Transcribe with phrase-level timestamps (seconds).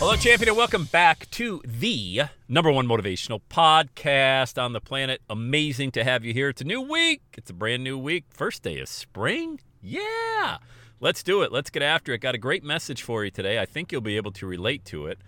[0.00, 5.20] Hello, champion, and welcome back to the number one motivational podcast on the planet.
[5.28, 6.48] Amazing to have you here.
[6.48, 7.20] It's a new week.
[7.36, 8.24] It's a brand new week.
[8.30, 9.60] First day of spring.
[9.82, 10.56] Yeah.
[11.00, 11.52] Let's do it.
[11.52, 12.22] Let's get after it.
[12.22, 13.58] Got a great message for you today.
[13.58, 15.18] I think you'll be able to relate to it.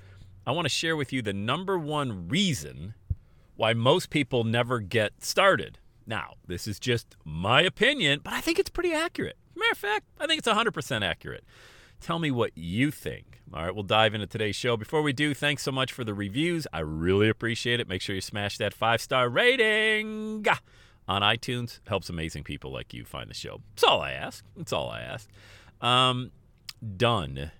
[0.47, 2.95] I want to share with you the number one reason
[3.57, 5.81] why most people never get started.
[6.07, 9.36] Now, this is just my opinion, but I think it's pretty accurate.
[9.55, 11.45] Matter of fact, I think it's 100% accurate.
[12.03, 13.41] Tell me what you think.
[13.55, 14.77] All right, we'll dive into today's show.
[14.77, 16.67] Before we do, thanks so much for the reviews.
[16.72, 17.86] I really appreciate it.
[17.86, 20.45] Make sure you smash that five star rating
[21.06, 21.78] on iTunes.
[21.86, 23.61] Helps amazing people like you find the show.
[23.77, 24.45] That's all I ask.
[24.56, 25.30] That's all I ask.
[25.80, 26.33] Um,
[26.97, 27.53] done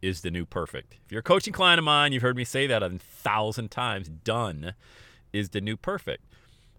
[0.00, 0.94] is the new perfect.
[1.04, 4.08] If you're a coaching client of mine, you've heard me say that a thousand times.
[4.08, 4.72] Done
[5.30, 6.24] is the new perfect.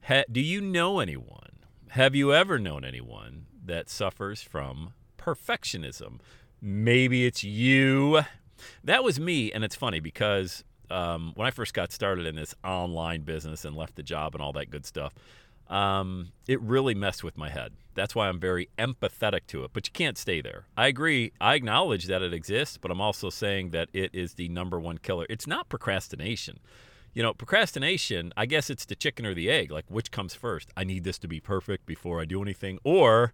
[0.08, 1.60] Ha- do you know anyone?
[1.90, 6.20] Have you ever known anyone that suffers from perfectionism?
[6.62, 8.22] Maybe it's you.
[8.84, 12.54] That was me, and it's funny because um, when I first got started in this
[12.64, 15.14] online business and left the job and all that good stuff,
[15.68, 17.72] um, it really messed with my head.
[17.96, 19.72] That's why I'm very empathetic to it.
[19.74, 20.66] But you can't stay there.
[20.78, 21.32] I agree.
[21.42, 24.98] I acknowledge that it exists, but I'm also saying that it is the number one
[24.98, 25.26] killer.
[25.30, 26.60] It's not procrastination.
[27.14, 29.72] You know, procrastination, I guess it's the chicken or the egg.
[29.72, 30.70] Like, which comes first?
[30.78, 32.80] I need this to be perfect before I do anything.
[32.84, 33.34] Or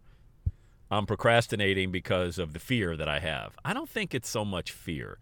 [0.89, 3.55] I'm procrastinating because of the fear that I have.
[3.65, 5.17] I don't think it's so much fear.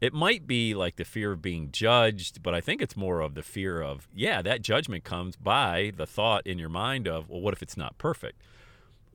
[0.00, 3.34] It might be like the fear of being judged, but I think it's more of
[3.34, 7.40] the fear of, yeah, that judgment comes by the thought in your mind of, well,
[7.40, 8.40] what if it's not perfect?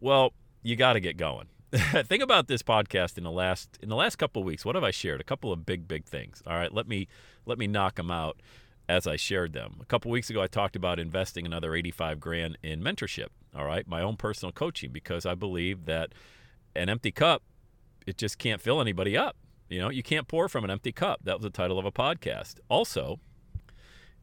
[0.01, 1.47] Well, you got to get going.
[1.73, 4.63] think about this podcast in the last in the last couple of weeks.
[4.63, 5.19] What have I shared?
[5.19, 6.43] A couple of big big things.
[6.45, 7.07] All right, let me
[7.47, 8.37] let me knock them out
[8.87, 9.77] as I shared them.
[9.81, 13.27] A couple weeks ago, I talked about investing another 85 grand in mentorship.
[13.55, 16.13] All right, my own personal coaching because I believe that
[16.75, 17.43] an empty cup,
[18.05, 19.37] it just can't fill anybody up.
[19.69, 21.21] You know, you can't pour from an empty cup.
[21.23, 22.55] That was the title of a podcast.
[22.69, 23.19] Also,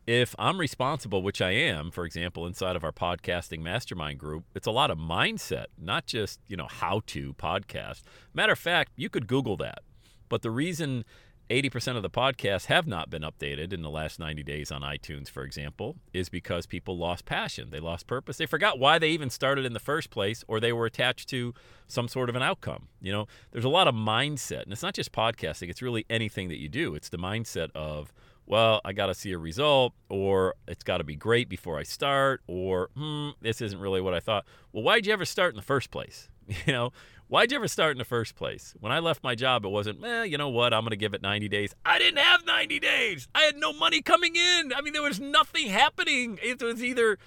[0.06, 4.66] if I'm responsible, which I am, for example, inside of our podcasting mastermind group, it's
[4.66, 8.02] a lot of mindset, not just, you know, how to podcast.
[8.34, 9.80] Matter of fact, you could Google that.
[10.28, 11.04] But the reason
[11.50, 15.28] 80% of the podcasts have not been updated in the last 90 days on iTunes,
[15.28, 17.70] for example, is because people lost passion.
[17.70, 18.36] They lost purpose.
[18.36, 21.52] They forgot why they even started in the first place, or they were attached to
[21.88, 22.86] some sort of an outcome.
[23.00, 26.48] You know, there's a lot of mindset, and it's not just podcasting, it's really anything
[26.48, 26.94] that you do.
[26.94, 28.12] It's the mindset of,
[28.46, 31.82] well, I got to see a result, or it's got to be great before I
[31.82, 34.46] start, or, hmm, this isn't really what I thought.
[34.72, 36.28] Well, why'd you ever start in the first place?
[36.66, 36.92] You know,
[37.30, 38.74] Why'd you ever start in the first place?
[38.80, 41.14] When I left my job, it wasn't, eh, you know what, I'm going to give
[41.14, 41.72] it 90 days.
[41.86, 43.28] I didn't have 90 days.
[43.32, 44.72] I had no money coming in.
[44.74, 46.40] I mean, there was nothing happening.
[46.42, 47.18] It was either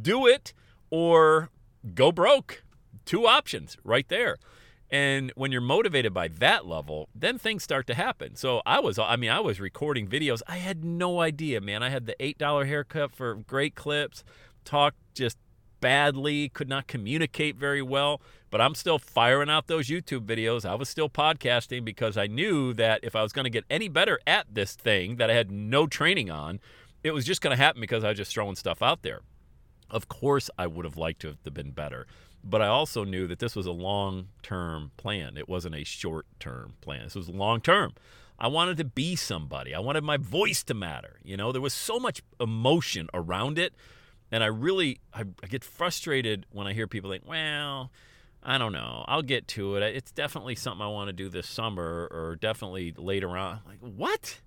[0.00, 0.54] do it
[0.90, 1.50] or
[1.92, 2.62] go broke.
[3.04, 4.36] Two options right there.
[4.92, 8.36] And when you're motivated by that level, then things start to happen.
[8.36, 10.40] So I was, I mean, I was recording videos.
[10.46, 11.82] I had no idea, man.
[11.82, 14.22] I had the $8 haircut for Great Clips,
[14.64, 15.36] talked just
[15.80, 20.64] badly, could not communicate very well, but I'm still firing out those YouTube videos.
[20.64, 23.88] I was still podcasting because I knew that if I was going to get any
[23.88, 26.60] better at this thing that I had no training on,
[27.02, 29.20] it was just going to happen because I was just throwing stuff out there.
[29.90, 32.06] Of course, I would have liked to have been better,
[32.44, 35.36] but I also knew that this was a long term plan.
[35.36, 37.04] It wasn't a short term plan.
[37.04, 37.94] This was long term.
[38.38, 39.74] I wanted to be somebody.
[39.74, 41.18] I wanted my voice to matter.
[41.24, 43.74] You know, there was so much emotion around it
[44.30, 47.90] and I really I, I get frustrated when I hear people think, well,
[48.42, 49.82] I don't know, I'll get to it.
[49.82, 53.60] It's definitely something I want to do this summer or definitely later on.
[53.66, 54.40] like, what?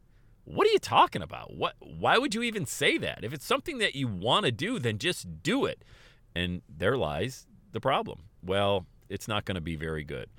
[0.43, 1.55] What are you talking about?
[1.55, 3.23] What why would you even say that?
[3.23, 5.83] If it's something that you want to do, then just do it.
[6.33, 8.23] And there lies the problem.
[8.43, 10.29] Well, it's not going to be very good.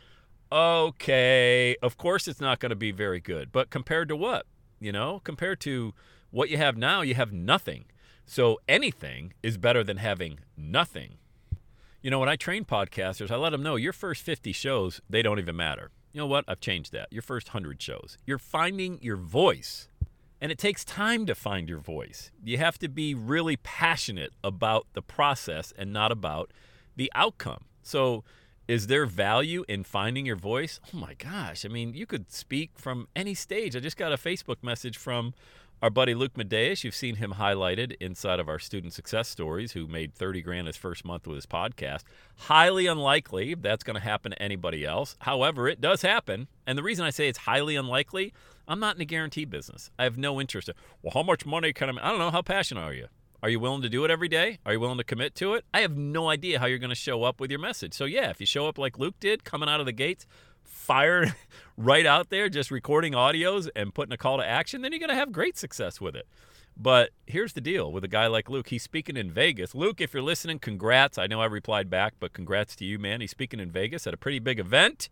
[0.50, 3.53] Okay, of course it's not going to be very good.
[3.53, 4.47] But compared to what?
[4.81, 5.95] You know, compared to
[6.31, 7.85] what you have now, you have nothing.
[8.27, 11.19] So anything is better than having nothing.
[12.03, 15.23] You know, when I train podcasters, I let them know your first 50 shows, they
[15.23, 15.91] don't even matter.
[16.13, 16.45] You know what?
[16.47, 17.13] I've changed that.
[17.13, 18.19] Your first 100 shows.
[18.27, 19.89] You're finding your voice.
[20.41, 22.33] And it takes time to find your voice.
[22.43, 26.51] You have to be really passionate about the process and not about
[26.97, 27.67] the outcome.
[27.83, 28.25] So,
[28.69, 30.81] is there value in finding your voice?
[30.93, 31.65] Oh my gosh.
[31.65, 33.77] I mean, you could speak from any stage.
[33.77, 35.35] I just got a Facebook message from
[35.82, 39.88] our buddy Luke Madeus, you've seen him highlighted inside of our student success stories, who
[39.88, 42.05] made 30 grand his first month with his podcast.
[42.37, 45.17] Highly unlikely that's going to happen to anybody else.
[45.23, 46.46] However, it does happen.
[46.69, 48.32] And the reason I say it's highly unlikely,
[48.69, 49.90] I'm not in the guarantee business.
[49.99, 50.69] I have no interest.
[50.69, 51.93] In, well, how much money can I?
[51.93, 52.05] make?
[52.05, 52.31] I don't know.
[52.31, 53.08] How passionate are you?
[53.43, 54.61] Are you willing to do it every day?
[54.64, 55.64] Are you willing to commit to it?
[55.75, 57.93] I have no idea how you're going to show up with your message.
[57.93, 60.26] So, yeah, if you show up like Luke did, coming out of the gates,
[60.64, 61.35] fire
[61.76, 65.11] right out there, just recording audios and putting a call to action, then you're going
[65.11, 66.26] to have great success with it.
[66.76, 68.69] But here's the deal with a guy like Luke.
[68.69, 69.75] He's speaking in Vegas.
[69.75, 71.19] Luke, if you're listening, congrats.
[71.19, 73.20] I know I replied back, but congrats to you, man.
[73.20, 75.11] He's speaking in Vegas at a pretty big event.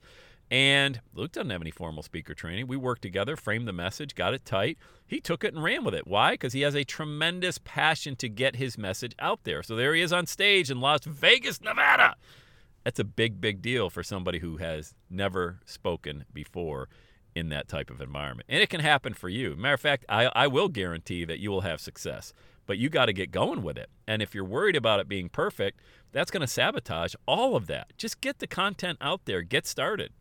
[0.50, 2.67] And Luke doesn't have any formal speaker training.
[2.67, 4.79] We worked together, framed the message, got it tight.
[5.06, 6.08] He took it and ran with it.
[6.08, 6.32] Why?
[6.32, 9.62] Because he has a tremendous passion to get his message out there.
[9.62, 12.17] So there he is on stage in Las Vegas, Nevada
[12.85, 16.88] that's a big, big deal for somebody who has never spoken before
[17.35, 18.47] in that type of environment.
[18.49, 19.55] And it can happen for you.
[19.56, 22.32] Matter of fact, I, I will guarantee that you will have success,
[22.67, 23.88] but you got to get going with it.
[24.06, 25.81] And if you're worried about it being perfect,
[26.12, 27.93] that's going to sabotage all of that.
[27.97, 30.12] Just get the content out there, get started.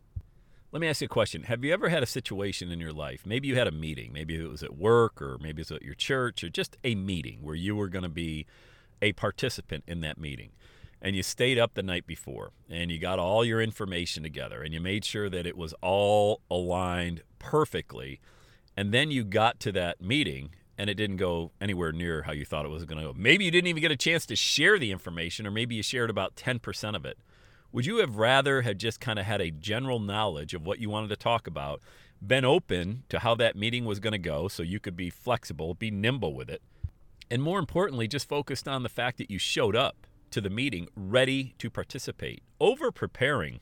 [0.72, 1.44] Let me ask you a question.
[1.44, 3.26] Have you ever had a situation in your life?
[3.26, 5.82] Maybe you had a meeting, maybe it was at work, or maybe it was at
[5.82, 8.46] your church, or just a meeting where you were going to be
[9.02, 10.52] a participant in that meeting
[11.02, 14.74] and you stayed up the night before and you got all your information together and
[14.74, 18.20] you made sure that it was all aligned perfectly
[18.76, 22.44] and then you got to that meeting and it didn't go anywhere near how you
[22.44, 23.14] thought it was going to go.
[23.14, 26.08] Maybe you didn't even get a chance to share the information or maybe you shared
[26.08, 27.18] about 10% of it.
[27.72, 30.88] Would you have rather had just kind of had a general knowledge of what you
[30.88, 31.80] wanted to talk about
[32.26, 35.72] been open to how that meeting was going to go so you could be flexible
[35.72, 36.60] be nimble with it
[37.30, 40.88] and more importantly just focused on the fact that you showed up to the meeting
[40.96, 42.42] ready to participate.
[42.60, 43.60] Over preparing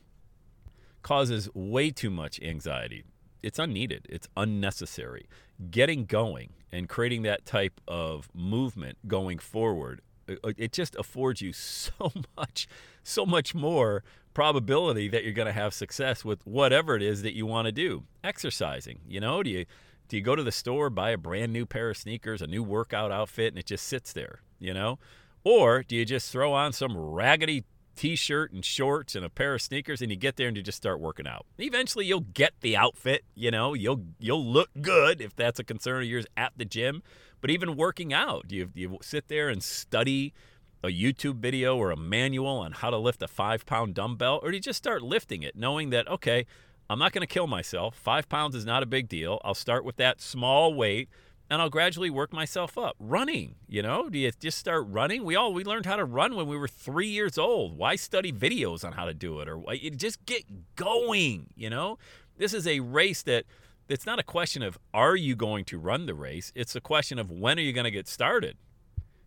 [1.01, 3.03] causes way too much anxiety.
[3.41, 5.27] It's unneeded, it's unnecessary.
[5.71, 11.41] Getting going and creating that type of movement going forward, uh, uh, it just affords
[11.41, 12.67] you so much,
[13.03, 17.33] so much more probability that you're going to have success with whatever it is that
[17.33, 18.03] you want to do.
[18.23, 19.65] Exercising, you know, do you
[20.09, 22.63] do you go to the store buy a brand new pair of sneakers, a new
[22.63, 24.97] workout outfit and it just sits there, you know?
[25.43, 27.63] Or do you just throw on some raggedy
[27.99, 30.77] t-shirt and shorts and a pair of sneakers and you get there and you just
[30.77, 31.45] start working out.
[31.57, 36.03] Eventually you'll get the outfit, you know, you'll you'll look good if that's a concern
[36.03, 37.03] of yours at the gym.
[37.41, 40.33] But even working out, do you, do you sit there and study
[40.81, 44.39] a YouTube video or a manual on how to lift a five pound dumbbell?
[44.41, 46.45] Or do you just start lifting it knowing that, okay,
[46.89, 47.95] I'm not going to kill myself.
[47.95, 49.41] Five pounds is not a big deal.
[49.43, 51.09] I'll start with that small weight
[51.49, 52.95] and I'll gradually work myself up.
[52.99, 55.23] Running, you know, do you just start running?
[55.23, 57.77] We all we learned how to run when we were three years old.
[57.77, 61.47] Why study videos on how to do it, or why, you just get going?
[61.55, 61.97] You know,
[62.37, 63.45] this is a race that
[63.87, 66.51] it's not a question of are you going to run the race.
[66.55, 68.57] It's a question of when are you going to get started.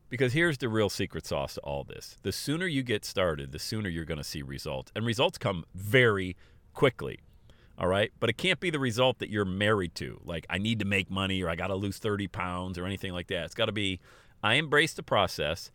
[0.09, 3.59] Because here's the real secret sauce to all this: the sooner you get started, the
[3.59, 6.37] sooner you're going to see results, and results come very
[6.75, 7.21] quickly.
[7.79, 8.13] All right.
[8.21, 10.21] But it can't be the result that you're married to.
[10.25, 13.13] Like, I need to make money or I got to lose 30 pounds or anything
[13.13, 13.45] like that.
[13.45, 14.01] It's got to be,
[14.43, 15.71] I embrace the process.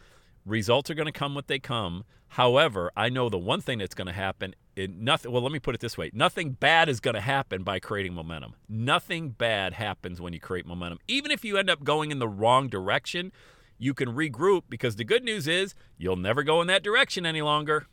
[0.45, 2.03] Results are going to come what they come.
[2.29, 4.53] However, I know the one thing that's going to happen.
[4.75, 5.31] It, nothing.
[5.31, 8.13] Well, let me put it this way: nothing bad is going to happen by creating
[8.13, 8.53] momentum.
[8.69, 10.99] Nothing bad happens when you create momentum.
[11.07, 13.31] Even if you end up going in the wrong direction,
[13.77, 17.41] you can regroup because the good news is you'll never go in that direction any
[17.41, 17.87] longer.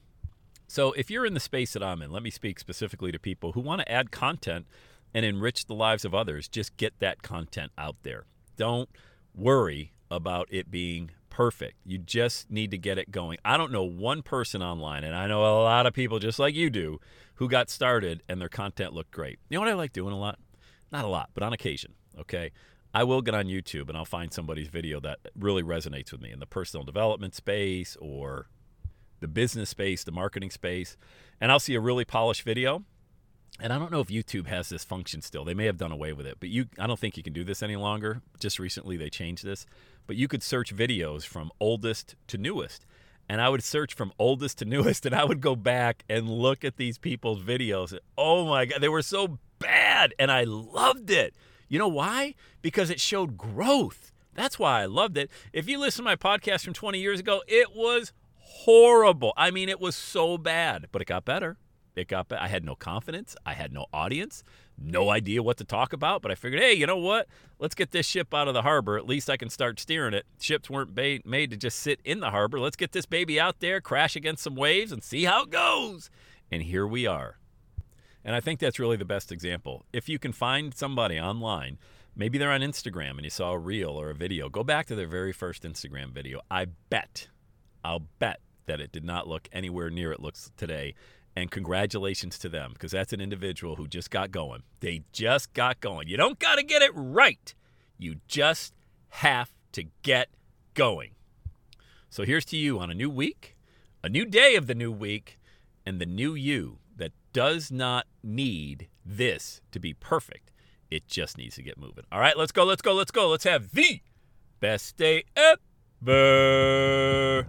[0.75, 3.53] So, if you're in the space that I'm in, let me speak specifically to people
[3.53, 4.67] who want to add content
[5.15, 6.49] and enrich the lives of others.
[6.49, 8.25] Just get that content out there.
[8.57, 8.89] Don't
[9.37, 11.77] worry about it being perfect.
[11.87, 13.39] You just need to get it going.
[13.45, 16.57] I don't know one person online, and I know a lot of people just like
[16.57, 16.99] you do,
[17.37, 19.39] who got started and their content looked great.
[19.49, 20.41] You know what I like doing a lot?
[20.91, 22.51] Not a lot, but on occasion, okay?
[22.93, 26.33] I will get on YouTube and I'll find somebody's video that really resonates with me
[26.33, 28.49] in the personal development space or
[29.25, 30.99] the business space, the marketing space,
[31.41, 32.85] and I'll see a really polished video.
[33.59, 35.45] And I don't know if YouTube has this function still.
[35.45, 37.43] They may have done away with it, but you I don't think you can do
[37.43, 38.21] this any longer.
[38.39, 39.65] Just recently they changed this.
[40.07, 42.85] But you could search videos from oldest to newest.
[43.31, 46.65] And I would search from oldest to newest and I would go back and look
[46.65, 47.97] at these people's videos.
[48.19, 51.35] Oh my god, they were so bad and I loved it.
[51.69, 52.35] You know why?
[52.61, 54.13] Because it showed growth.
[54.35, 55.31] That's why I loved it.
[55.53, 58.13] If you listen to my podcast from 20 years ago, it was
[58.45, 59.33] horrible.
[59.37, 61.57] I mean, it was so bad, but it got better.
[61.97, 62.43] It got better.
[62.43, 63.37] I had no confidence.
[63.47, 64.43] I had no audience,
[64.77, 66.23] no idea what to talk about.
[66.23, 67.29] But I figured, hey, you know what?
[67.59, 68.99] Let's get this ship out of the harbor.
[68.99, 70.27] At least I can start steering it.
[70.41, 72.59] Ships weren't ba- made to just sit in the harbor.
[72.59, 76.11] Let's get this baby out there, crash against some waves, and see how it goes.
[76.51, 77.39] And here we are.
[78.25, 79.85] And I think that's really the best example.
[79.93, 81.79] If you can find somebody online,
[82.17, 84.95] maybe they're on Instagram and you saw a reel or a video, go back to
[84.95, 86.41] their very first Instagram video.
[86.51, 87.29] I bet,
[87.85, 90.95] I'll bet that it did not look anywhere near it looks today.
[91.37, 94.63] And congratulations to them because that's an individual who just got going.
[94.81, 96.09] They just got going.
[96.09, 97.55] You don't got to get it right,
[97.99, 98.73] you just
[99.09, 100.29] have to get
[100.75, 101.11] going.
[102.09, 103.57] So here's to you on a new week,
[104.03, 105.39] a new day of the new week,
[105.85, 110.53] and the new you that does not need this to be perfect.
[110.91, 112.05] It just needs to get moving.
[112.13, 113.29] All right, let's go, let's go, let's go.
[113.29, 114.01] Let's have the
[114.61, 117.49] best day ever.